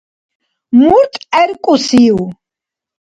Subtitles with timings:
[0.83, 2.17] Мурт гӀеркӀусив?